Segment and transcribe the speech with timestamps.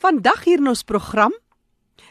[0.00, 1.34] Vandag hier in ons program,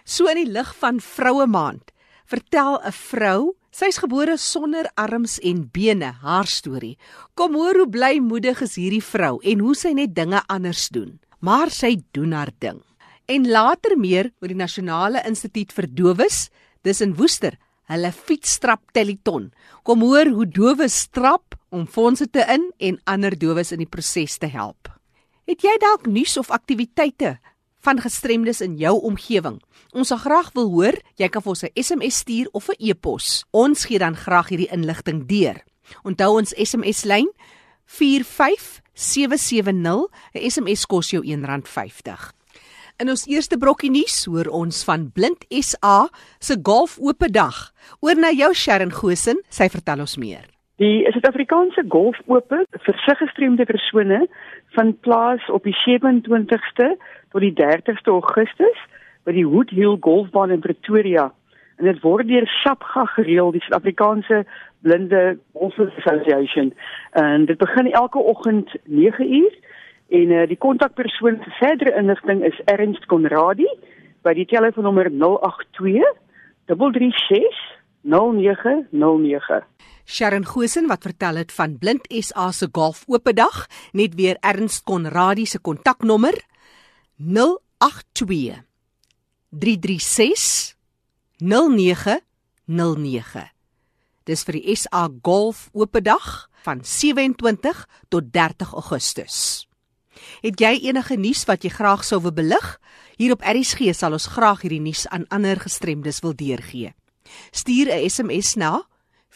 [0.06, 1.90] so in die lig van Vroue Maand,
[2.30, 7.00] vertel 'n vrou, sy's gebore sonder arms en bene, haar storie.
[7.34, 11.20] Kom hoor hoe blymoedig is hierdie vrou en hoe sy net dinge anders doen.
[11.42, 12.84] Maar sy doen haar ding.
[13.26, 16.50] En later meer oor die Nasionale Instituut vir Dowes,
[16.84, 19.52] dis in Woester, hulle fietsstrap teleton.
[19.84, 24.38] Kom hoor hoe dowes strap om fondse te in en ander dowes in die proses
[24.38, 24.90] te help.
[25.48, 27.40] Het jy dalk nuus of aktiwiteite
[27.86, 29.62] van gestremdes in jou omgewing.
[29.94, 33.46] Ons sal graag wil hoor, jy kan vir ons 'n SMS stuur of 'n e-pos.
[33.52, 35.64] Ons gee dan graag hierdie inligting deur.
[36.04, 37.32] Onthou ons SMS lyn
[37.86, 40.08] 45770.
[40.34, 42.34] 'n SMS kos jou R1.50.
[43.00, 46.10] In ons eerste brokkie nuus hoor ons van Blind SA
[46.40, 47.74] se golf oop dag.
[48.00, 50.59] Oor na jou Sharon Gosen, sy vertel ons meer.
[50.80, 54.20] Die Suid-Afrikaanse golf oop vir gestremde persone
[54.78, 56.86] vind plaas op die 27ste
[57.34, 58.80] tot die 30ste Augustus
[59.28, 61.26] by die Woodhill Golfbaan in Pretoria.
[61.84, 64.46] En dit word deur SAPGA gereël, die Suid-Afrikaanse
[64.88, 66.72] Blinde Golf Association.
[67.12, 69.60] En dit begin elke oggend 9uur
[70.16, 73.68] en uh, die kontakpersoon vir verdere inligting is Ernst Konradi
[74.24, 76.08] by die telefoonnommer 082
[76.72, 77.68] 336
[78.08, 79.66] 0909.
[80.10, 84.84] Sharon Gosen wat vertel het van Blind SA se golf oop dag, net weer Ernst
[84.84, 86.34] Konradi se kontaknommer
[87.16, 88.58] 082
[89.50, 90.76] 336
[91.38, 93.46] 0909.
[94.26, 99.70] Dis vir die SA golf oop dag van 27 tot 30 Augustus.
[100.42, 102.80] Het jy enige nuus wat jy graag sou wil belig?
[103.22, 106.98] Hier op ERG sal ons graag hierdie nuus aan ander gestremdes wil deurgee.
[107.54, 108.90] Stuur 'n SMS na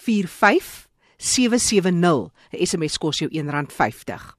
[0.06, 2.32] 45770.
[2.54, 4.36] 'n SMS kos jou R1.50.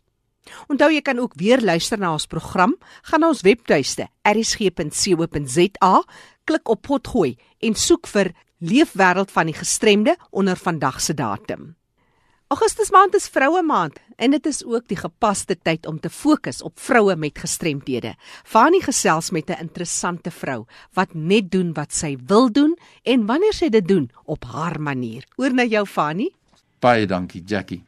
[0.68, 6.02] Onthou jy kan ook weer luister na ons program, gaan na ons webtuiste rsg.co.za,
[6.44, 8.32] klik op potgooi en soek vir
[8.64, 11.76] Leefwêreld van die gestremde onder vandag se datum.
[12.54, 16.60] Augustus maand is vroue maand en dit is ook die gepaste tyd om te fokus
[16.62, 18.12] op vroue met gestremthede.
[18.46, 23.52] Fani gesels met 'n interessante vrou wat net doen wat sy wil doen en wanneer
[23.52, 25.24] sy dit doen op haar manier.
[25.36, 26.30] Oor na jou Fani.
[26.78, 27.82] Baie dankie Jackie.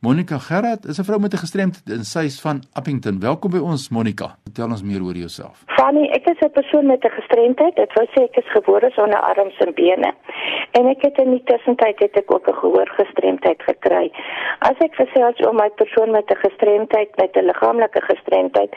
[0.00, 3.20] Monica Gerard is 'n vrou met 'n gestremdheid en sy is van Appington.
[3.20, 4.28] Welkom by ons Monica.
[4.44, 5.56] Vertel ons meer oor jouself.
[5.66, 7.76] Fanny, ek is 'n persoon met 'n gestremdheid.
[7.76, 10.14] Dit wou sê ek is gebore sonder arms en bene.
[10.70, 14.12] En ek het in die tussentyd het ek ook 'n gehoorgestremdheid gekry.
[14.58, 18.72] As ek gesels oor my persoon met 'n gestremdheid, met 'n liggaamlike gestremdheid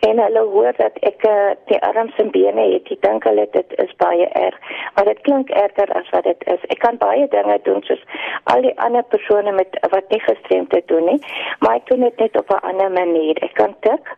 [0.00, 3.68] en hulle hoor dat ek uh, die arms en bene het, ek dink hulle dit
[3.76, 4.58] is baie erg.
[4.94, 6.62] Maar dit klink erger as wat dit is.
[6.68, 8.04] Ek kan baie dinge doen soos
[8.44, 11.20] al die ander persone met wat nie gestremd om te doen nie,
[11.58, 13.36] maar ek doen dit net op 'n ander manier.
[13.42, 14.14] Ek kan tik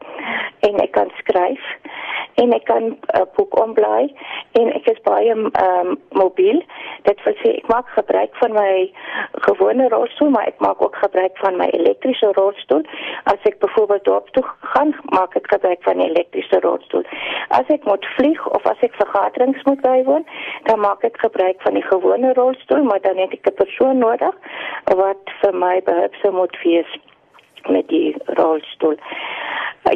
[0.69, 1.65] en ek kan skryf
[2.35, 4.15] en ek kan 'n uh, boek omblaai
[4.53, 6.63] en ek is baie ehm um, mobiel.
[7.03, 8.93] Dit wil sê ek maak gebruik van my
[9.47, 12.85] gewone rolstoel, maar ek maak ook gebruik van my elektriese rolstoel.
[13.25, 17.05] As ek byvoorbeeld dorp toe gaan, maak ek gebruik van 'n elektriese rolstoel.
[17.49, 20.27] As ek moet vlieg of as ek vergaderings moet bywoon,
[20.63, 24.35] dan maak ek gebruik van die gewone rolstoel, maar dan het ek 'n persoon nodig
[24.85, 26.99] wat vir my behulpsaam moet wees
[27.69, 28.99] met die rolstoel.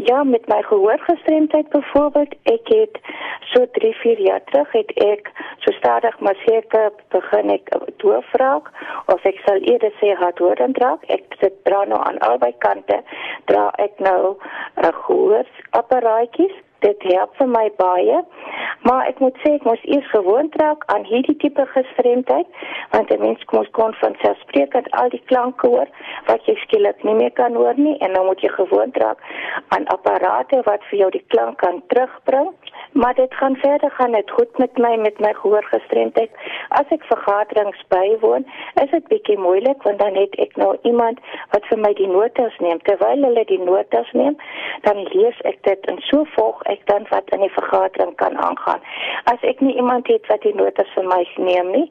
[0.05, 2.99] Ja, met my gehoorgestremdheid byvoorbeeld, ek het
[3.41, 7.71] so 3, 4 jaar terug het ek so stadig maar seker begin ek
[8.03, 8.71] doof raak
[9.07, 11.07] of ek sal eerder sê hardhorend raak.
[11.07, 13.01] Ek sit dra nou aan albei kante,
[13.51, 14.37] dra ek nou
[14.83, 18.23] 'n gehoorapparaatjies dit help vir my baie.
[18.89, 22.47] Maar ek moet sê ek moes eers gewoond raak aan hierdie tipe gestremdheid
[22.91, 25.89] want 'n mens kom kon van selfsprekend al die klanke hoor
[26.27, 29.19] wat jy skielik nie meer kan hoor nie en dan moet jy gewoond raak
[29.69, 32.51] aan apparate wat vir jou die klank kan terugbring.
[32.93, 36.31] Maar dit gaan verder gaan dit goed met my met my gehoorgestremdheid.
[36.69, 38.47] As ek vergaderings bywoon,
[38.83, 41.21] is dit bietjie moeilik want dan het ek nou iemand
[41.51, 42.81] wat vir my die notas neem.
[42.89, 44.37] Terwyl hulle die notas neem,
[44.81, 48.81] dan lees ek dit en so volg ek dan wat in die vergadering kan aangaan.
[49.25, 51.89] As ek nie iemand het wat die notas vir my neem nie,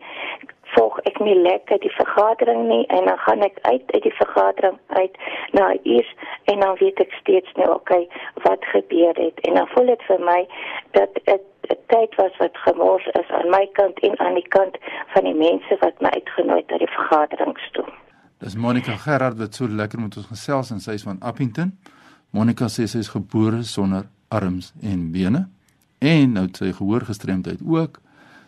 [0.74, 4.78] volg ek nie lekker die vergadering nie en dan gaan ek uit uit die vergadering
[5.00, 5.18] uit
[5.58, 6.12] na eers
[6.52, 8.04] en dan weet ek steeds nou okay
[8.48, 10.40] wat gebeur het en dan voel dit vir my
[10.98, 11.44] dat dit
[11.74, 14.78] 'n tyd was wat gemors is aan my kant en aan die kant
[15.14, 17.86] van die mense wat my uitgenooi het na die vergaderings toe.
[18.38, 21.78] Dis Monica Gerard wat so lekker met ons gesels en sy is van Appington.
[22.30, 25.48] Monica sê sy is gebore sonder arms en bene
[26.00, 28.02] en nou sy gehoorgestremdheid ook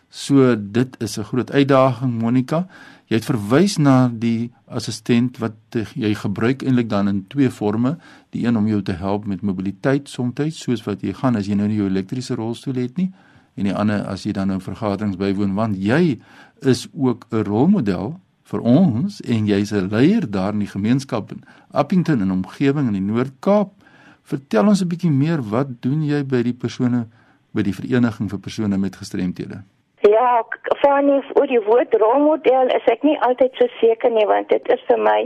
[0.08, 2.66] So dit is 'n groot uitdaging Monica.
[3.04, 5.52] Jy het verwys na die assistent wat
[5.94, 7.98] jy gebruik eintlik dan in twee forme,
[8.30, 11.54] die een om jou te help met mobiliteit soms soos wat jy gaan as jy
[11.54, 13.12] nou nie jou elektriese rolstoel het nie
[13.54, 16.18] en die ander as jy dan nou vergaderings bywoon want jy
[16.60, 21.42] is ook 'n rolmodel vir ons en jy's 'n leier daar in die gemeenskap in
[21.70, 23.72] Appington en omgewing in die Noord-Kaap.
[24.28, 27.06] Vertel ons 'n bietjie meer, wat doen jy by die persone
[27.56, 29.62] by die vereniging vir persone met gestremthede?
[30.00, 30.44] Ja,
[30.80, 34.82] van oor die woord rolmodel is ek nie altyd so seker nie want dit is
[34.90, 35.20] vir my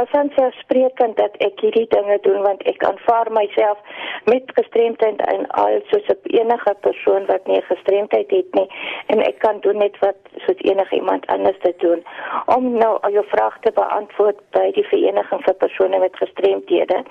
[0.00, 3.78] 'n vanselfsprekend dat ek hierdie dinge doen want ek aanvaar myself
[4.24, 8.68] met gestremdheid en al soos enige persoon wat nie gestremdheid het nie
[9.06, 12.04] en ek kan doen net wat soos enige iemand anders dit doen.
[12.46, 17.02] Om nou al jou vrae te beantwoord by die vereniging vir persone met gestremthede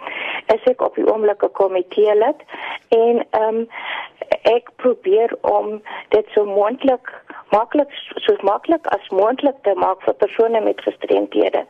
[0.47, 2.39] is ek op die oomblik 'n komitee lid
[2.89, 3.67] en ehm um,
[4.41, 7.13] ek probeer om dit so moontlik
[7.49, 11.65] maklik so maklik as moontlik te maak vir persone met gestremthede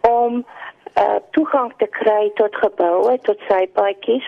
[0.00, 0.44] om
[1.02, 4.26] uh, toegang te kry tot geboue, tot sypaadjies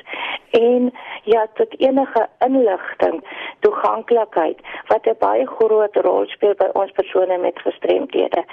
[0.58, 0.90] en
[1.30, 3.20] ja, tot enige inligting,
[3.64, 4.58] toeganklikheid
[4.90, 8.44] wat 'n baie groot rol speel by ons persone met gestremthede.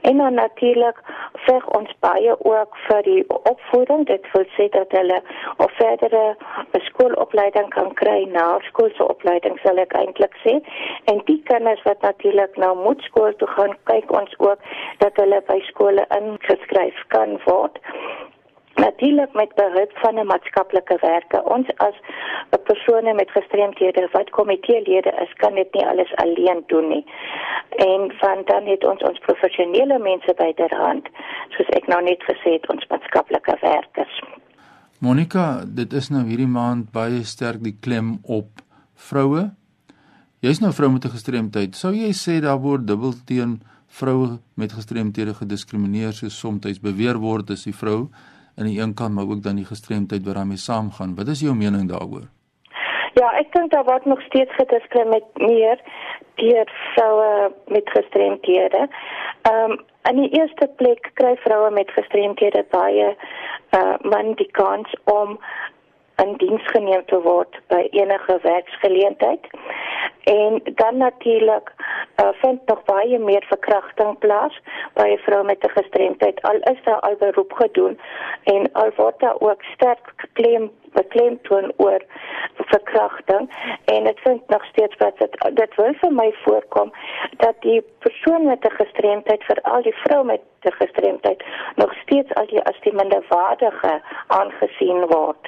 [0.00, 0.98] En dan natuurlik
[1.46, 5.20] vir ons baie ook vir die opvoeding, dit wil sê dat hulle
[5.56, 6.36] of verdere
[6.72, 10.60] skoolopleiding kan kry, na skoolse opleiding sal ek eintlik sê.
[11.04, 14.58] En die kinders wat natuurlik nou moet skool toe gaan, kyk ons ook
[14.98, 17.78] dat hulle by skole ingeskryf kan word word.
[18.76, 21.42] Natuurlik met behulp van 'n maatskaplike werker.
[21.42, 21.96] Ons as
[22.64, 27.04] persone met gestremthede wat komiteelede is kan dit nie alles alleen doen nie.
[27.70, 31.08] En van dan het ons ons professionele mense byderhand
[31.48, 34.22] soos ek nou net gesê het ons maatskaplike werkers.
[34.98, 38.48] Monica dit is nou hierdie maand baie sterk die klem op
[38.94, 39.50] vroue.
[40.40, 41.74] Jy's nou vrou met 'n gestremdheid.
[41.74, 43.60] Sou jy sê daar word dubbel teen
[43.98, 48.00] vroue met gestremthede gediskrimineer soos soms beweer word as die vrou
[48.56, 51.16] aan die een kant maar ook dan die gestremdheid wat daarmee saamgaan.
[51.16, 52.26] Wat is jou mening daaroor?
[53.20, 55.80] Ja, ek dink daar word nog steeds gediskrimineer
[56.40, 58.88] deur vroue met gestremthede.
[59.42, 63.08] Ehm um, in die eerste plek kry vroue met gestremthede baie
[63.78, 65.38] uh man die kans om
[66.22, 69.46] in diens geneem te word by enige werksgeleentheid.
[70.22, 71.72] En dan natuurlik
[72.16, 74.60] uh, vind nog baie meer verkrachting plaas
[74.94, 76.42] by 'n vrou met 'n gestremdheid.
[76.42, 78.00] Al is daar al beroep gedoen
[78.42, 82.02] en al word daar ook sterk geklem beklemtoon oor
[82.54, 83.50] verkrachting
[83.84, 86.92] en dit vind nog steeds plaas dat dit wil vir my voorkom
[87.36, 92.46] dat die persoon met 'n gestremdheid veral die vrou met 'n gestremdheid nog steeds as
[92.46, 95.44] die as die minderwaardige aangesien word.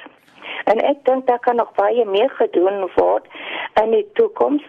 [0.63, 3.25] En ek dink daar kan nog baie meer gedoen word
[3.83, 4.63] in die toekoms.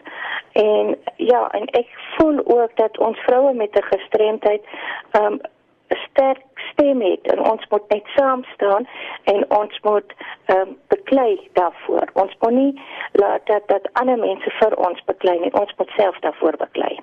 [0.52, 4.62] En ja, en ek voel ook dat ons vroue met 'n gestremdheid
[5.20, 5.40] um
[5.88, 6.42] sterk
[6.72, 8.86] stem het en ons moet net saam staan
[9.24, 10.14] en ons moet
[10.46, 12.10] um beklei daarvoor.
[12.12, 12.80] Ons moet nie
[13.12, 15.52] laat dat dat ander mense vir ons beklei nie.
[15.52, 16.98] Ons moet self daarvoor beklei.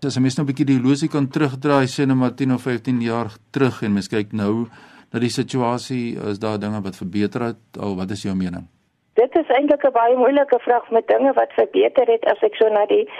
[0.00, 2.62] As jy mens nou 'n bietjie die losie kan terugdraai sê net maar 10 of
[2.62, 4.66] 15 jaar terug en mens kyk nou
[5.10, 8.66] dat die situasie is daar dinge wat verbeter het of wat is jou mening?
[9.14, 12.68] Dit is eintlik 'n baie moeilike vraag met dinge wat verbeter het as ek so
[12.68, 13.10] na die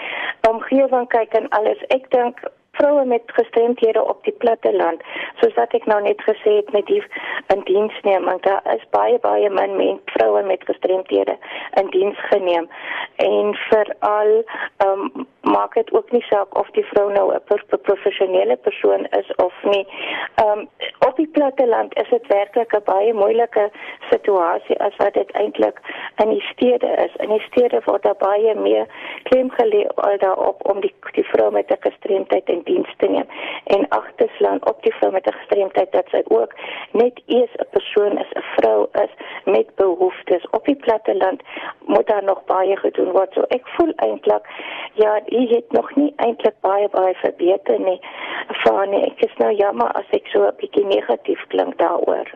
[0.49, 1.81] omgewing kyk en alles.
[1.87, 2.39] Ek dink
[2.71, 5.03] vroue met gestremdhede op die platte land,
[5.39, 7.03] soos wat ek nou net gesê het met die
[7.53, 11.37] in diensneming, daar is baie baie min men vroue met gestremdhede
[11.81, 12.69] in diens geneem.
[13.15, 14.33] En veral
[14.77, 19.35] ehm um, maak dit ook nie saak of die vrou nou 'n professionele persoon is
[19.35, 19.87] of nie.
[20.35, 20.69] Ehm um,
[21.07, 23.69] op die platte land is dit werklik 'n baie moeilike
[24.09, 25.79] situasie as wat dit eintlik
[26.15, 27.15] in die stede is.
[27.15, 28.85] In die stede word daar baie meer
[29.23, 33.27] klem gelê daarop om die die vrou met 'n gestremdheid in diens te neem
[33.63, 36.53] en agterslaan op die vrou met 'n gestremdheid dat sy ook
[36.91, 39.13] net eers 'n persoon is, 'n vrou is
[39.45, 40.49] met behoeftes.
[40.49, 41.41] Op die platte land
[41.93, 43.33] moet daar nog baie gedoen word.
[43.35, 44.47] So ek voel eintlik
[44.99, 47.99] ja, jy het nog nie eintlik baie baie verbeter nie.
[48.63, 52.27] Van ek is nou jammer as ek so 'n bietjie negatief klink daaroor.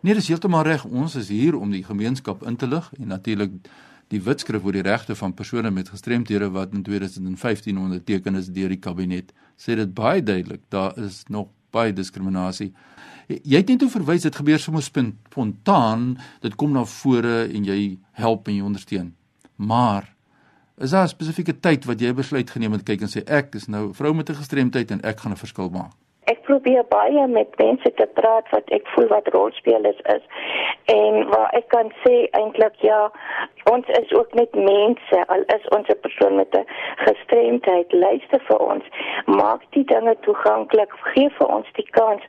[0.00, 0.84] Nee, dis heeltemal reg.
[0.84, 3.52] Ons is hier om die gemeenskap in te lig en natuurlik
[4.12, 8.68] die wetskrif oor die regte van persone met gestremthede wat in 2015 onderteken is deur
[8.68, 12.70] die kabinet sê dit baie duidelik daar is nog baie diskriminasie.
[13.28, 17.96] Jy het net toe verwys dit gebeur sommer spontaan dit kom na vore en jy
[18.20, 19.14] help en jy ondersteun.
[19.56, 20.10] Maar
[20.78, 23.68] is daar 'n spesifieke tyd wat jy besluit geneem het kyk en sê ek is
[23.68, 27.58] nou vrou met 'n gestremdheid en ek gaan 'n verskil maak Ek probeer baie met
[27.58, 30.22] mense te praat wat ek voel wat rolspelers is
[30.92, 33.10] en waar ek kan sê eintlik ja,
[33.72, 36.66] ons is ook net mense al is ons 'n persoon met 'n
[37.06, 37.92] gestremdheid.
[37.92, 38.84] Luister vir ons.
[39.26, 40.92] Maak die dinge toeganklik.
[41.12, 42.22] Gee vir ons die kans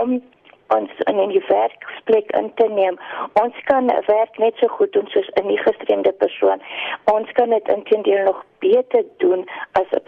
[0.00, 0.22] om
[0.68, 2.98] ons in 'n werksplek in te neem.
[3.42, 6.62] Ons kan werk net so goed doen soos 'n nie gestremde persoon.
[7.04, 10.02] Ons kan dit intendeel nog beter doen as 'n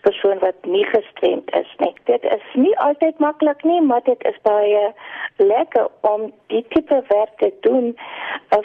[0.00, 1.94] persoon wat nie gestremd is nie.
[2.04, 4.92] Dit is nie altyd maklik nie, maar dit is baie
[5.36, 7.98] lekker om die tipe werk te doen.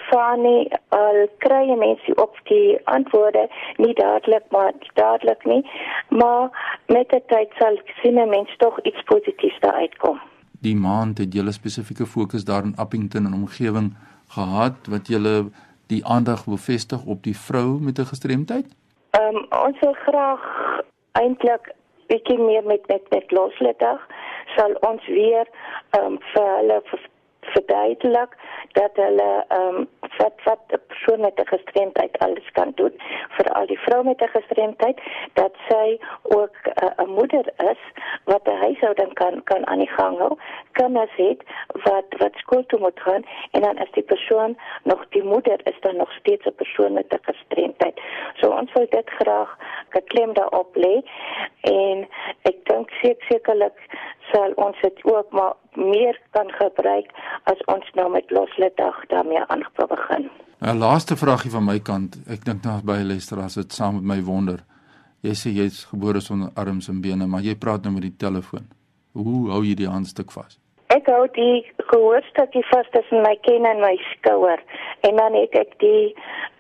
[0.09, 5.69] Fani al kry mense op die antwoorde nie dadelik maar dadelik nie,
[6.07, 6.49] maar
[6.85, 10.19] met die tyd sal sien mense tog iets positiefs daar uitkom
[10.59, 13.93] die maand het julle spesifieke fokus daar in Appington en omgewing
[14.27, 15.49] gehad wat julle
[15.87, 18.65] die aandag wil vestig op die vrou met 'n gestremdheid?
[19.09, 20.41] Ehm um, ons wil graag
[21.11, 21.73] eintlik
[22.07, 24.07] bietjie meer met met met losledag
[24.55, 25.47] sal ons weer
[25.89, 26.81] ehm um, vir hulle
[27.41, 28.35] verduidelik
[28.71, 29.87] dat hulle ehm um,
[30.17, 32.93] wat wat 'n persoon met 'n gestremdheid alles kan doen
[33.35, 35.01] vir al die vroue met 'n gestremdheid
[35.33, 37.81] dat sy ook 'n uh, moeder is
[38.23, 40.37] wat 'n huishouding kan kan aan die gang hou
[40.95, 41.41] as het
[41.83, 45.79] wat wat skool toe moet gaan en dan as die persoon nog die moeder is
[45.79, 48.01] dan nog steeds 'n persoon met 'n gestremdheid
[48.33, 49.57] so ons wil dit graag
[49.89, 50.95] geklem daarop lê
[51.61, 52.07] en
[52.41, 52.89] ek dink
[53.27, 53.77] sekerlik
[54.31, 57.11] sal ons dit ook maar meer kan gebruik
[57.51, 60.29] as ons nou met losledag daarmee aangeprobeer begin.
[60.59, 62.17] 'n nou, Laaste vragie van my kant.
[62.27, 64.59] Ek dink nou baie luisteraars het saam met my wonder.
[65.21, 68.67] Jy sê jy's gebore sonder arms en bene, maar jy praat nou met die telefoon.
[69.13, 70.59] Hoe hou jy die handstuk vas?
[70.87, 74.61] Ek hou die gehoorstukkie vas tussen my kin en my skouer
[75.01, 76.15] en dan het ek die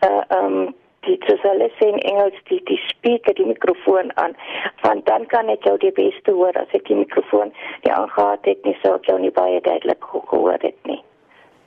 [0.05, 0.75] uh um
[1.07, 4.35] die tsale sê in Engels die die speaker die mikrofoon aan.
[4.83, 7.53] Want dan kan ek jou die beste hoor as ek die mikrofoon
[7.85, 11.01] die aangehaat het nie so ek jou nie baie duidelik gehoor het nie.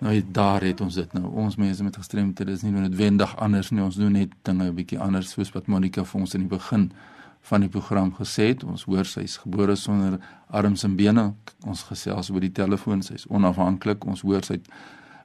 [0.01, 1.29] Nou daar het ons dit nou.
[1.45, 3.83] Ons mense met gestremdhede is nie noodwendig anders nie.
[3.85, 6.93] Ons doen net dinge 'n bietjie anders soos wat Monica vir ons in die begin
[7.41, 8.65] van die program gesê het.
[8.65, 10.19] Ons hoor sy's gebore sonder
[10.51, 11.35] arms en bene.
[11.67, 14.67] Ons gesels oor die telefoon sy's onafhanklik ons hoor sy't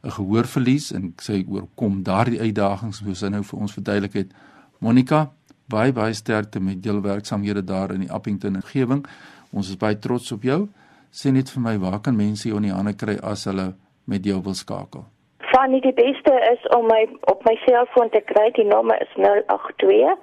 [0.05, 4.29] 'n gehoorverlies en sy oorkom daardie uitdagings soos sy nou vir ons verduidelik het.
[4.79, 5.31] Monica,
[5.69, 9.05] baie baie sterkte met julle werksamehede daar in die Appington omgewing.
[9.51, 10.67] Ons is baie trots op jou.
[11.11, 13.73] Sê net vir my, waar kan mense jou in die hande kry as hulle
[14.05, 15.05] met jou wil skakel?
[15.51, 18.51] Fanny, die beste is om my op my selfoon te kry.
[18.57, 20.17] Die nommer is 082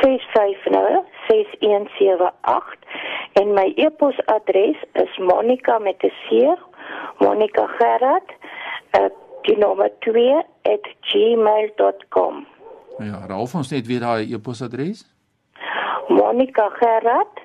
[0.00, 2.78] 650 6178
[3.40, 6.28] en my e-posadres is monica met 'n c
[7.18, 8.30] monica gerard
[9.42, 12.46] die nommer 2@gmail.com.
[12.98, 15.06] Ja, raaf ons net weer daai e-posadres.
[16.08, 17.40] Monica Gerard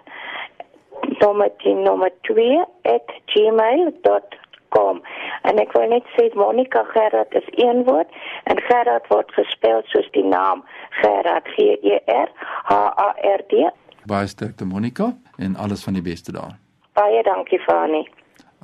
[1.19, 5.01] nommer die nommer 2@gmail.com.
[5.41, 8.07] En ek wil net sê Monica Gerard is een woord
[8.43, 12.29] en Gerard word gespel soos die naam Gerard G E R
[12.63, 12.73] H
[13.07, 13.71] A R D.
[14.05, 16.57] Baie sterkte Monica en alles van die beste daar.
[16.93, 18.09] Baie dankie Fani.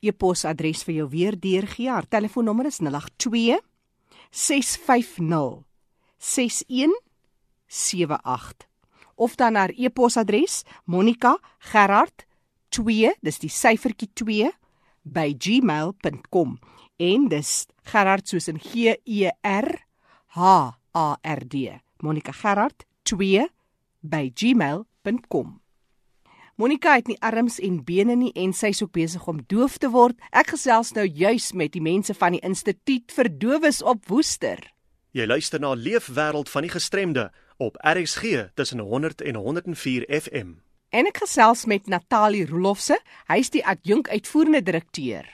[0.00, 1.88] e-posadres vir jou weer deurgee.
[1.88, 3.60] Haar telefoonnommer is 082
[4.30, 5.62] 650
[6.18, 8.66] 6178
[9.14, 12.27] of dan haar e-posadres monica.gerard@
[12.74, 14.50] 2, dis die syfertjie 2
[15.08, 16.58] by gmail.com
[16.98, 17.52] en dis
[17.88, 19.70] Gerard soos in G E R
[20.34, 20.50] H
[20.94, 21.78] A R D.
[22.02, 23.46] Monica Gerard 2
[24.02, 25.56] by gmail.com.
[26.58, 29.92] Monica het nie arms en bene nie en sy is ook besig om doof te
[29.94, 30.18] word.
[30.34, 34.58] Ek gesels nou juis met die mense van die Instituut vir Dowes op Woester.
[35.14, 37.28] Jy luister na Leefwêreld van die Gestremde
[37.62, 40.58] op RXG tussen 100 en 104 FM.
[40.88, 42.96] En ek gesels met Natalie Rolofse,
[43.28, 45.26] hy's die adjunk uitvoerende direkteur.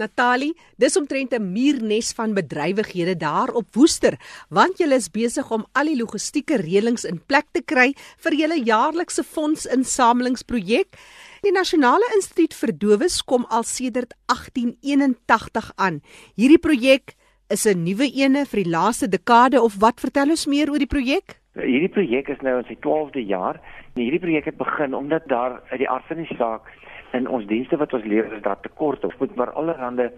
[0.00, 4.16] Natalie, dis omtrent 'n muurnes van bedrywighede daar op Woester,
[4.48, 7.92] want julle is besig om al die logistieke reëlings in plek te kry
[8.24, 10.96] vir julle jaarlikse fondsinsamelingsprojek.
[11.42, 16.00] Die Nasionale Instituut vir Dowes kom al sedert 1881 aan.
[16.36, 17.16] Hierdie projek
[17.50, 20.86] is 'n nuwe ene vir die laaste dekade of wat vertel ons meer oor die
[20.86, 21.42] projek?
[21.52, 23.60] Hierdie projek is nou in sy 12de jaar.
[23.94, 26.68] Hierdie projek het begin omdat daar uit die aard van die saak
[27.12, 30.12] in ons dienste wat ons lewer is daar tekort of moet maar allerhande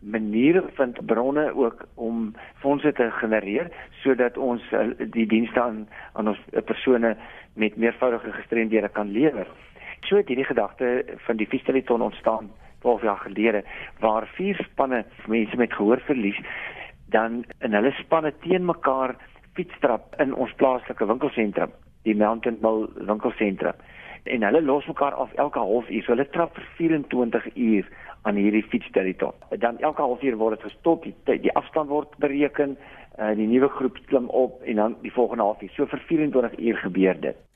[0.00, 2.32] maniere vind bronne ook om
[2.62, 3.68] fondse te genereer
[4.02, 5.82] sodat ons uh, die dienste aan
[6.12, 7.16] aan ons uh, persone
[7.54, 9.46] met meervoudige gestremdhede kan lewer.
[10.00, 12.48] So het hierdie gedagte van die Fiesteliton ontstaan
[12.80, 13.64] 12 jaar gelede
[13.98, 16.40] waar vier spanne mense met gehoorverlies
[17.12, 19.16] dan in hulle spanne teen mekaar
[19.52, 21.72] fietstrap in ons plaaslike winkelsentrum,
[22.08, 23.86] die Mountain Mall winkelsentrum.
[24.28, 26.04] En hulle los mekaar af elke halfuur.
[26.04, 27.88] So hulle trap vir 24 uur
[28.28, 29.60] aan hierdie fietsterritorium.
[29.62, 32.76] Dan elke halfuur word dit gestop, die, die afstand word bereken,
[33.18, 35.72] uh, die nuwe groep klim op en dan die volgende halfuur.
[35.76, 37.47] So vir 24 uur gebeur dit.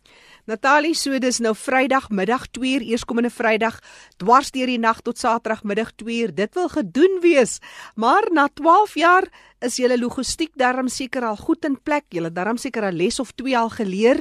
[0.50, 3.76] Natalie, so dis nou Vrydagmiddag 2uur, eerskomende Vrydag,
[4.18, 6.32] dwars deur die nag tot Saterdagmiddag 2uur.
[6.34, 7.61] Dit wil gedoen wees.
[7.94, 9.28] Maar na 12 jaar
[9.62, 12.08] is julle logistiek darm seker al goed in plek.
[12.11, 14.18] Julle darm seker 'n les of 2 al geleer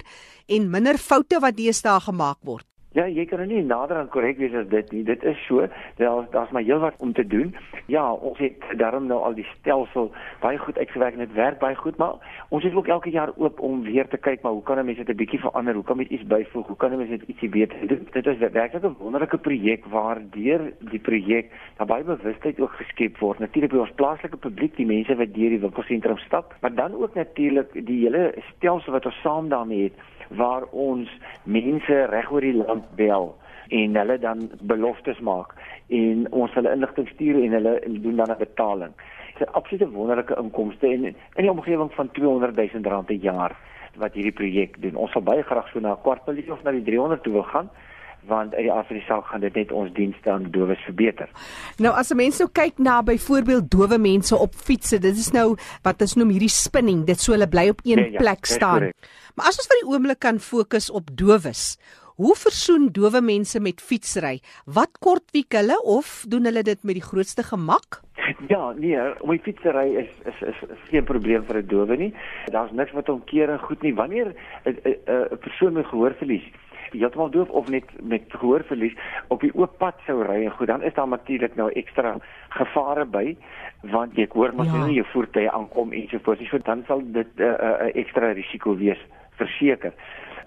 [0.47, 2.70] en minder foute wat deesdae gemaak word.
[2.91, 5.01] Ja, jy kan nie nader aan korrek wees as dit nie.
[5.07, 5.63] Dit is so.
[5.95, 7.53] Daar daar's maar heelwat om te doen.
[7.88, 10.10] Ja, ons het daarom nou al die stelsel
[10.41, 13.60] baie goed uitgewerk en dit werk baie goed, maar ons is ook elke jaar oop
[13.63, 15.74] om weer te kyk maar hoe kan mense dit 'n bietjie verander?
[15.74, 16.67] Hoe kan mense iets byvoeg?
[16.67, 18.07] Hoe kan mense dit ietsie beter doen?
[18.12, 23.17] Dit is werklik 'n wonderlike projek waar deur die projek daar baie bewustheid ook geskep
[23.17, 23.39] word.
[23.39, 27.13] Natuurlik by ons plaaslike publiek, die mense wat deur die winkelsentrum stap, maar dan ook
[27.13, 29.93] natuurlik die hele stelsel wat ons saam daarmee het
[30.38, 31.09] waar ons
[31.43, 33.35] mense reg oor die land bel
[33.71, 35.55] en hulle dan beloftes maak
[35.88, 38.93] en ons hulle inligting stuur en hulle doen dan 'n betaling.
[39.38, 43.15] Dit is 'n absolute wonderlike inkomste en in die omgewing van 200 000 rand per
[43.15, 43.55] jaar
[43.95, 44.95] wat hierdie projek doen.
[44.95, 47.43] Ons sal baie graag so na 'n kwart miljoen of na die 300 toe wil
[47.43, 47.69] gaan
[48.27, 51.29] want uit die aard van die saak gaan dit net ons dienste aan dowes verbeter.
[51.77, 55.55] Nou as 'n mens nou kyk na byvoorbeeld dowe mense op fietsse, dit is nou
[55.83, 58.91] wat ons noem hierdie spinning, dit so hulle bly op een nee, ja, plek staan.
[59.35, 61.77] Maar as ons vir die oomblik kan fokus op dowes,
[62.15, 64.39] hoe versoen dowe mense met fietsry?
[64.65, 68.01] Wat kort wiek hulle of doen hulle dit met die grootste gemak?
[68.47, 72.13] Ja, nee, die fietsry is is is, is geen probleem vir 'n dowe nie.
[72.51, 73.95] Daar's niks wat hom keer en goed nie.
[73.95, 74.35] Wanneer
[74.65, 74.77] 'n
[75.31, 76.45] 'n persoon met gehoorverlies
[76.93, 78.95] heeltemal doof of net met gehoorverlies
[79.27, 82.15] op die oop pad sou ry en goed dan is daar natuurlik nou ekstra
[82.50, 83.36] gevare by
[83.93, 84.86] want jy hoor mos ja.
[84.86, 86.43] nie jou voertuie aankom en so voort.
[86.50, 89.00] So dan sal dit 'n uh, uh, ekstra risiko wees
[89.39, 89.93] verseker.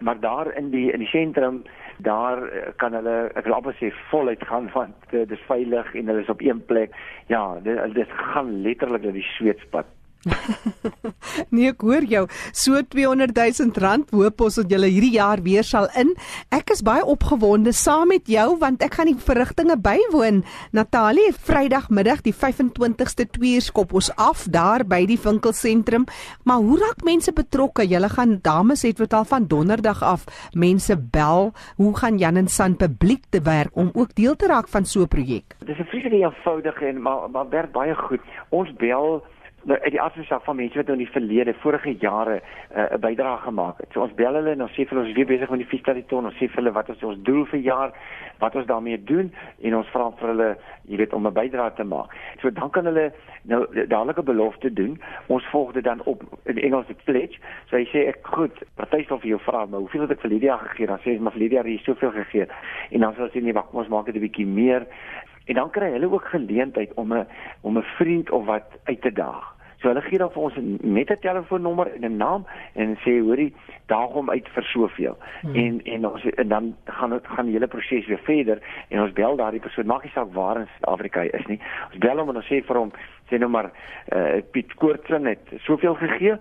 [0.01, 1.63] Maar daar in die in die sentrum
[1.99, 5.95] daar uh, kan hulle ek wil amper sê voluit gaan want uh, dit is veilig
[5.95, 6.95] en hulle is op een plek.
[7.27, 9.87] Ja dit, dit gaan letterlik na die sweetspad
[11.55, 12.25] nee, ek hoor jou.
[12.53, 16.13] So 200 000 rand hoop ons dat jy hierdie jaar weer sal in.
[16.55, 20.43] Ek is baie opgewonde saam met jou want ek gaan die verrigtinge bywoon.
[20.77, 26.07] Natalie, Vrydagmiddag die 25ste 2 uur skop ons af daar by die winkelsentrum.
[26.45, 27.87] Maar hoe raak mense betrokke?
[27.89, 31.53] Julle gaan dames het wat al van donderdag af mense bel.
[31.77, 35.03] Hoe gaan Jan en San publiek te werk om ook deel te raak van so
[35.03, 35.57] 'n projek?
[35.59, 38.21] Dit is 'n vreeslik eenvoudige en maar maar werk baie goed.
[38.49, 39.23] Ons bel
[39.65, 42.95] nou uit die afsig van mense wat nou in die verlede vorige jare uh, 'n
[42.95, 43.89] uh, bydrae gemaak het.
[43.93, 46.35] So ons bel hulle en ons sê vir ons weer besig met die fietsstadion, ons
[46.35, 47.93] sê vir hulle wat is ons doel vir jaar,
[48.39, 50.57] wat ons daarmee doen en ons vra vir hulle,
[50.89, 52.13] jy weet, om 'n bydrae te maak.
[52.41, 55.01] So dan kan hulle nou dadelike belofte doen.
[55.27, 57.39] Ons volg dit dan op in Engels die pledge.
[57.69, 60.31] So hy sê ek goed, party sal vir jou vra, maar hoeveel het ek vir
[60.31, 60.87] Lydia gegee?
[60.87, 62.47] Dan sê hy maar vir Lydia het jy soveel gegee.
[62.91, 64.87] En dan sal sy nee, wag, ons maak dit 'n bietjie meer.
[65.47, 67.27] En dan kry hulle ook geleentheid om 'n
[67.61, 69.54] om 'n vriend of wat uit te daag.
[69.85, 73.53] So hulle gee dan vir ons net 'n telefoonnommer en 'n naam en sê hoorie
[73.87, 75.17] daag hom uit vir soveel.
[75.43, 75.55] Hmm.
[75.55, 79.13] En en ons en dan gaan dit gaan die hele proses weer verder en ons
[79.13, 81.61] bel daardie persoon maak nie saak waar in Suid-Afrika hy is nie.
[81.91, 82.93] Ons bel hom en ons sê vir hom
[83.29, 83.71] sê nou maar
[84.13, 86.39] uh, Piet Koortsen het soveel gegee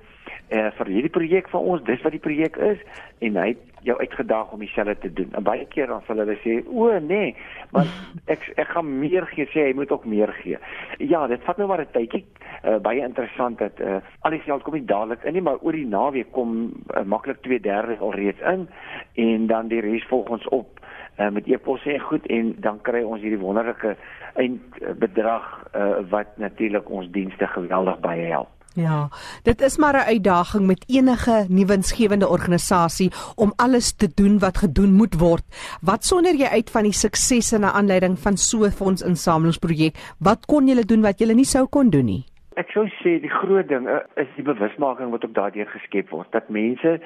[0.49, 1.83] uh, vir hierdie projek vir ons.
[1.87, 2.81] Dis wat die projek is
[3.19, 5.31] en hy het jou uitgedaag om dieselfde te doen.
[5.35, 7.35] En baie keer dan sal hulle sê, "O nee,
[7.71, 7.87] maar
[8.27, 10.57] ek ek gaan meer gee." Sê hy moet ook meer gee.
[10.97, 12.25] Ja, dit vat nou maar 'n tydjie.
[12.63, 15.71] Uh, baie interessant dat uh, al die geld kom nie dadelik in nie, maar oor
[15.71, 18.69] die naweek kom uh, maklik 2/3 alreeds in
[19.13, 20.79] en dan die res volg ons op
[21.19, 23.95] uh, met e-posse en goed en dan kry ons hierdie wonderlike
[24.33, 28.52] eindbedrag uh, wat natuurlik ons dienste geweldig baie help.
[28.75, 29.09] Ja,
[29.43, 34.93] dit is maar 'n uitdaging met enige nuwensgewende organisasie om alles te doen wat gedoen
[34.93, 35.43] moet word.
[35.81, 40.13] Wat sonder jy uit van die suksese na aanleiding van so 'n fondsinsamelingsprojek?
[40.19, 42.25] Wat kon julle doen wat julle nie sou kon doen nie?
[42.55, 46.31] Ek sou sê die groot ding uh, is die bewusmaking wat op daardeur geskep word
[46.31, 46.99] dat mense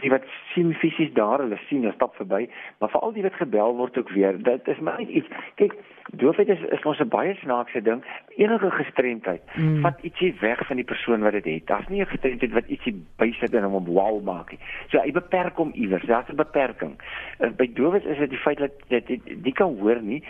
[0.00, 3.76] die wat sien fisies daar, hulle sien hulle stap verby, maar veral die wat gebel
[3.76, 4.38] word ook weer.
[4.42, 5.28] Dit is maar net iets.
[5.60, 5.76] Kyk,
[6.12, 8.04] doofheid is is ons 'n baie snaakse ding.
[8.36, 9.80] Enige gestremdheid mm.
[9.82, 11.66] vat ietsie weg van die persoon wat dit het.
[11.66, 14.60] Daar's nie 'n gestremdheid wat ietsie bysit en hom wow maak nie.
[14.88, 16.06] So hy beperk hom iewers.
[16.06, 16.96] Daar's 'n beperking.
[17.40, 20.22] Uh, by doofes is dit die feit dat dit die kan hoor nie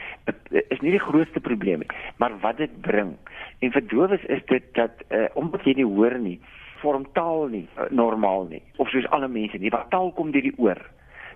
[0.51, 3.15] is nie die grootste probleem nie, maar wat dit bring.
[3.59, 6.39] En vir doofes is dit dat uh, omdat jy nie hoor nie,
[6.83, 9.71] vorm taal nie uh, normaal nie of soos alle mense nie.
[9.71, 10.81] Wat taal kom deur die oor.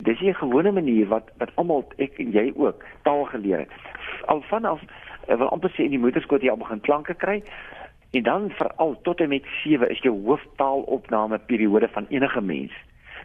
[0.01, 3.73] Dis 'n gewone manier wat wat almal ek en jy ook taal geleer het
[4.27, 4.81] al vanaf
[5.29, 7.41] uh, wil amper sê in die moederskool jy al begin klanke kry
[8.11, 12.73] en dan veral tot en met 7 is jou hooftaalopname periode van enige mens.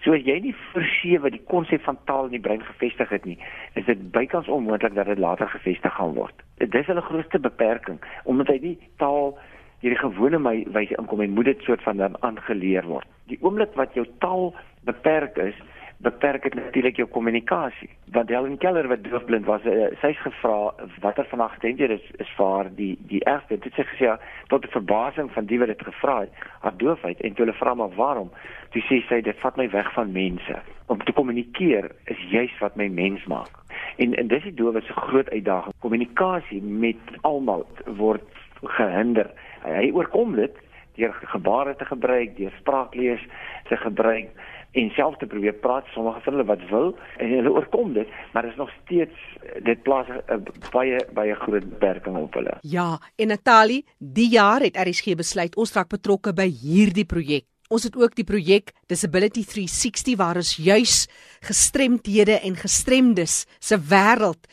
[0.04, 3.26] So as jy nie vir 7 die konsep van taal in die brein gevestig het
[3.26, 3.40] nie,
[3.74, 6.46] is dit bykans onmoontlik dat dit later gevestig gaan word.
[6.62, 9.34] Dit is hulle grootste beperking omdat hy nie taal
[9.84, 13.08] hierdie gewone my wyse inkom en moet dit soort van dan aangeleer word.
[13.32, 14.54] Die oomblik wat jou taal
[14.86, 15.58] beperk is,
[15.98, 17.90] beperk dit natuurlik jou kommunikasie.
[18.12, 22.32] Want Helen Keller wat doofblind was, uh, sy's gevra watter van haar gestremdhede is is
[22.38, 23.58] vir haar die die ergste.
[23.64, 24.18] Dit sê gesê ja,
[24.52, 27.74] tot die verbasing van die wat dit gevra het, haar doofheid en toe hulle vra
[27.74, 28.32] maar waarom?
[28.76, 30.60] Toe sê sy dit vat my weg van mense.
[30.92, 33.64] Om te kommunikeer is juis wat my mens maak.
[33.98, 35.74] En en dis die doof se groot uitdaging.
[35.80, 39.32] Kommunikasie met almal word gehinder.
[39.66, 40.54] Hy oorkom dit
[40.96, 43.24] deur gebare te gebruik, deur spraaklees
[43.70, 44.30] te gebruik
[44.76, 48.48] en self te probeer praat sommige van hulle wat wil en hulle oorkom dit maar
[48.48, 49.16] is nog steeds
[49.64, 52.58] dit plaas 'n baie baie groot beperking op hulle.
[52.62, 57.46] Ja, en Natalie, die jaar het RSG besluit ons raak betrokke by hierdie projek.
[57.70, 61.08] Ons het ook die projek Disability 360 waar ons juis
[61.42, 64.46] gestremdhede en gestremdes se wêreld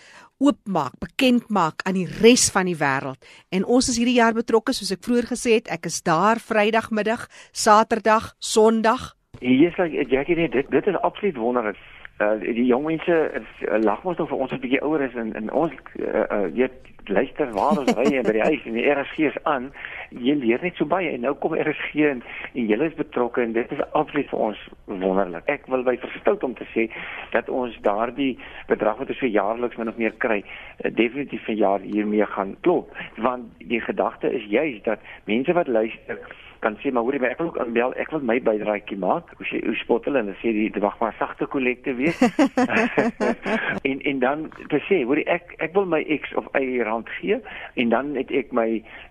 [0.43, 3.23] oopmaak, bekend maak aan die res van die wêreld.
[3.55, 7.29] En ons is hierdie jaar betrokke soos ek vroeër gesê het, ek is daar Vrydagmiddag,
[7.53, 11.77] Saterdag, Sondag Hier is like Jackie net dit dit is absoluut wonderlik.
[12.21, 15.33] Uh die jong mense uh, lag mos nog vir ons 'n bietjie ouer is en
[15.35, 19.19] en ons uh, uh weet luister waar ons ry by die huis en die RSG
[19.31, 19.71] is aan.
[20.13, 23.55] Jy leer net so baie en nou kom RSG en, en julle is betrokke en
[23.57, 25.49] dit is absoluut vir ons wonderlik.
[25.53, 26.89] Ek wil by verstout om te sê
[27.33, 28.35] dat ons daardie
[28.69, 32.57] bedrag wat ons vir jaarliks min of meer kry, uh, definitief vir jaar hiermee gaan
[32.61, 36.19] klop want die gedagte is juis dat mense wat luister
[36.63, 39.47] kan sê maar hoorie my ek wil ook aanbel ek wil my bydraetjie maak hoe
[39.49, 42.21] sê hoe spot hulle en sê die wag maar sagte kollekte wees
[43.91, 47.41] en en dan te sê hoorie ek ek wil my X of Y rand gee
[47.75, 48.69] en dan het ek my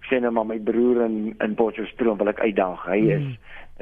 [0.10, 3.38] sê nou maar my broer in in Potchefstroom wil ek uitdaag hy is mm.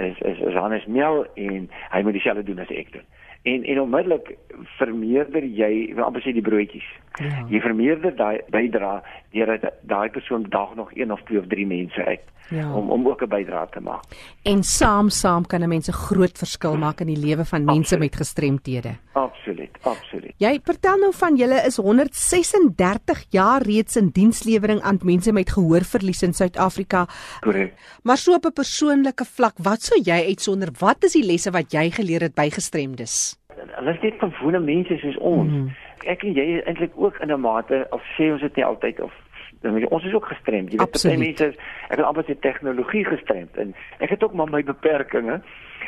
[0.10, 3.08] is is, is Hannes Mel en hy moet dieselfde doen as ek doen
[3.42, 4.38] en en onmiddellik
[4.78, 6.88] vermeerder jy amper sê die broodjies.
[7.20, 7.46] Ja.
[7.50, 9.00] Jy vermeerder daai bydra
[9.34, 12.74] deur daai persoon dag nog een of twee of drie mense uit ja.
[12.74, 14.04] om om ook 'n bydra te maak.
[14.44, 17.96] En saam saam kan 'n mens 'n groot verskil maak in die lewe van mense
[17.96, 18.00] absoluut.
[18.00, 18.96] met gestremthede.
[19.14, 20.34] Absoluut, absoluut.
[20.38, 26.22] Jy vertel nou van julle is 136 jaar reeds in dienslewering aan mense met gehoorverlies
[26.22, 27.08] in Suid-Afrika.
[27.40, 27.74] Korrek.
[28.04, 30.70] Maar so op 'n persoonlike vlak, wat sou jy uitsonder?
[30.80, 33.39] Wat is die lesse wat jy geleer het by gestremdes?
[33.76, 35.52] Hulle is net gewone mense soos ons.
[35.52, 35.70] Mm.
[36.06, 39.00] Ek en jy is eintlik ook in 'n mate of sê ons dit nie altyd
[39.00, 39.14] of
[39.62, 40.72] jy ons is ook gestremd.
[40.72, 41.56] Jy weet baie mense is
[41.90, 45.44] ek het amper se tegnologie gestremd en ek het ook maar my beperkings,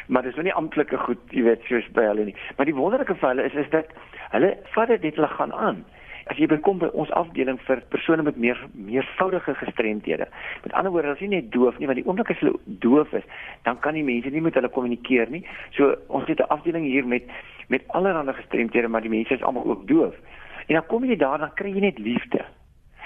[0.08, 2.36] maar dis nou nie amptelike goed, jy weet, soos by hulle nie.
[2.58, 3.88] Maar die wonderlike van hulle is is dat
[4.32, 5.86] hulle vat dit net hulle gaan aan
[6.32, 10.28] as jy kom by ons afdeling vir persone met meer meervoudige gestremdhede.
[10.64, 12.54] Met ander woorde, as jy net doof nie, want die oomblik as hulle
[12.84, 13.26] doof is,
[13.68, 15.44] dan kan die mense nie met hulle kommunikeer nie.
[15.78, 17.28] So ons het 'n afdeling hier met
[17.72, 20.16] met allerlei gestremdhede, maar die mense is almal ook doof.
[20.68, 22.44] En dan kom jy daar, dan kry jy net liefde.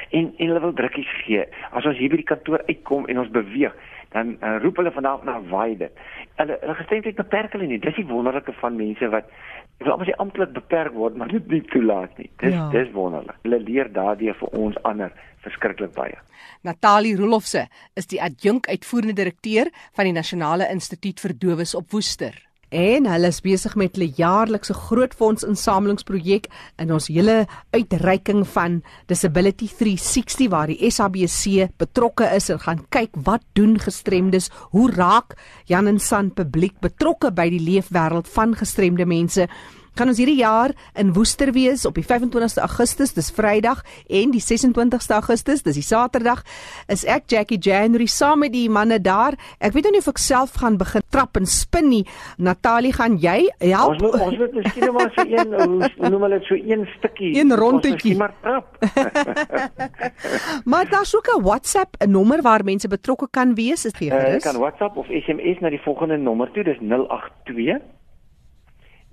[0.09, 1.45] En en hulle wil drukkies gee.
[1.71, 3.75] As ons hier by die kantoor uitkom en ons beweeg,
[4.13, 6.03] dan uh, roep hulle vanaf na waai dit.
[6.39, 7.81] Hulle hulle gestremdheid beperk hulle nie.
[7.83, 9.31] Dis die wonderlike van mense wat
[9.75, 12.29] Ek wil amper sê amptelik beperk word, maar dit nie toelaat nie.
[12.39, 12.69] Dis ja.
[12.71, 13.35] dis wonderlik.
[13.43, 15.11] Hulle leer daardie vir ons ander
[15.43, 16.15] verskriklik baie.
[16.63, 17.65] Natalie Rolofse
[17.99, 22.37] is die adjunk uitvoerende direkteur van die Nasionale Instituut vir Dowes op Woester.
[22.75, 26.49] En hulle is besig met hulle jaarlikse groot fondsinsamelingsprojek
[26.83, 33.15] in ons hele uitreiking van Disability 360 waar die SABC betrokke is en gaan kyk
[33.23, 35.37] wat doen gestremdes, hoe raak
[35.71, 39.47] Jan en San publiek betrokke by die leefwêreld van gestremde mense
[39.95, 44.43] kan ons hierdie jaar in Woester wees op die 25ste Augustus, dis Vrydag en die
[44.43, 46.43] 26ste Augustus, dis die Saterdag,
[46.91, 49.37] is ek Jackie January saam met die manne daar.
[49.59, 52.03] Ek weet nou nie of ek self gaan begin trap en spin nie.
[52.37, 53.95] Natalie, gaan jy help?
[53.95, 57.31] Ons moet ons moet miskien maar so een hoe noem hulle dit so een stukkie.
[57.39, 58.15] Een rondetjie.
[58.19, 58.77] Maar trap.
[60.71, 64.43] maar daar's ook 'n WhatsApp 'n nommer waar mense betrokke kan wees, is gee gerus.
[64.43, 67.79] Jy uh, kan WhatsApp of SMS na die volgende nommer toe, dis 082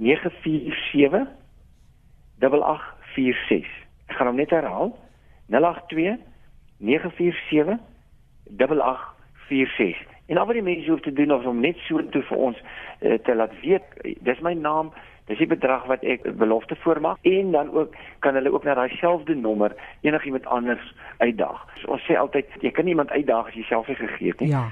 [0.02, 1.26] 947
[2.42, 3.70] 8846.
[4.10, 4.90] Ek gaan hom net herhaal.
[5.52, 6.18] 082
[6.82, 7.78] 947
[8.56, 10.10] 8846.
[10.26, 12.58] En al wat die mense hoef te doen is om net so toe vir ons
[12.62, 13.84] uh, te laat weet,
[14.26, 14.92] dis my naam,
[15.30, 18.96] dis die bedrag wat ek belofte voormaak en dan ook kan hulle ook na daai
[18.96, 21.62] selfde nommer enigiemand anders uitdaag.
[21.82, 24.50] So, ons sê altyd jy kan iemand uitdaag as jy self nie gegee het nie.
[24.54, 24.70] Ja.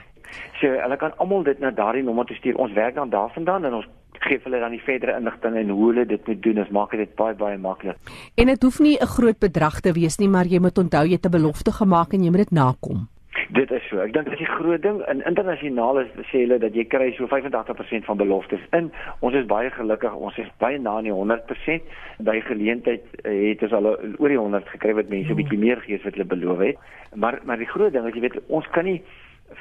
[0.60, 2.58] So hulle kan almal dit na daardie nommer toe stuur.
[2.58, 3.88] Ons werk dan daarvandaan en ons
[4.26, 6.58] gee hulle dan die verdere inligting en hoe hulle dit moet doen.
[6.64, 7.96] Ons maak dit baie baie maklik.
[8.36, 11.16] En dit hoef nie 'n groot bedrag te wees nie, maar jy moet onthou jy
[11.16, 13.08] het 'n belofte gemaak en jy moet dit nakom.
[13.48, 13.98] Dit is so.
[13.98, 17.12] Ek dink dit is die groot ding in internasionaal is sê hulle dat jy kry
[17.16, 18.92] so 85% van beloftes in.
[19.20, 20.14] Ons is baie gelukkig.
[20.14, 21.82] Ons is baie na aan die 100%.
[22.18, 23.86] By geleentheid eh, het ons al
[24.18, 26.76] oor die 100 gekry wat mense 'n bietjie meer gee as wat hulle beloof het.
[27.14, 29.02] Maar maar die groot ding is jy weet ons kan nie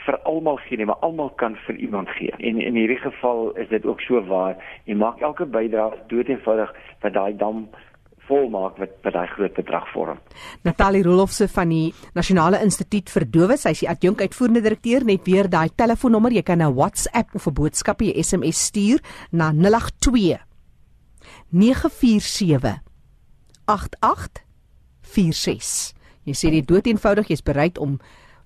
[0.06, 2.32] vir almal gee nie, maar almal kan vir iemand gee.
[2.38, 4.58] En in hierdie geval is dit ook so waar.
[4.86, 7.68] Jy maak elke bydrae doeteenvoudig dat daai dam
[8.30, 10.20] volmaak wat wat daai groot bedrag vorm.
[10.64, 15.28] Natalie Rolofse van die Nasionale Instituut vir Dowes, sy is die adjunk uitvoerende direkteur, net
[15.28, 19.00] weer daai telefoonnommer, jy kan 'n WhatsApp of 'n boodskap, 'n SMS stuur
[19.32, 20.38] na 082
[21.52, 22.80] 947
[23.66, 25.94] 8846.
[26.26, 28.00] Jy sê dit doeteenvoudig, jy's bereid om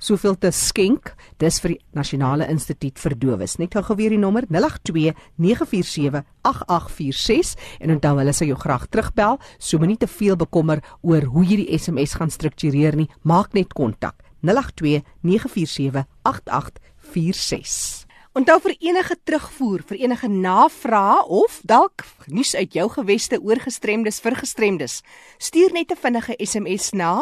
[0.04, 1.14] soveel te skenk.
[1.40, 3.58] Dis vir die Nasionale Instituut vir Dowes.
[3.62, 9.40] Net gou weer die nommer 082 947 8846 en onthou hulle sal jou graag terugbel.
[9.60, 13.10] So moenie te veel bekommer oor hoe jy die SMS gaan struktureer nie.
[13.24, 18.04] Maak net kontak 082 947 8846.
[18.34, 24.18] Onthou vir enige terugvoer, vir enige navrae of dalk nuus uit jou geweste oor gestremdes
[24.26, 25.04] vir gestremdes,
[25.38, 27.22] stuur net 'n vinnige SMS na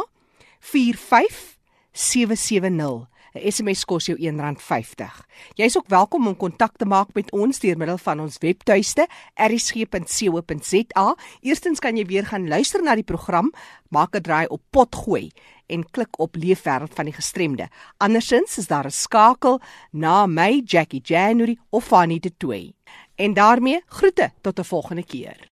[0.62, 1.51] 45
[1.92, 3.08] 770.
[3.34, 5.22] 'n SMS kos jou R1.50.
[5.56, 9.08] Jy's ook welkom om kontak te maak met ons deur middel van ons webtuiste
[9.40, 11.06] erisg.co.za.
[11.40, 13.54] Eerstens kan jy weer gaan luister na die program,
[13.90, 15.32] maak 'n draai op potgooi
[15.68, 17.70] en klik op Leefwêreld van die Gestremde.
[17.98, 22.74] Andersins is daar 'n skakel na my Jackie January of Fanny de Toey.
[23.16, 25.50] En daarmee groete tot 'n volgende keer.